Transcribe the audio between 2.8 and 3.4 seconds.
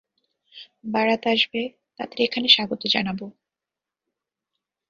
জানাবো।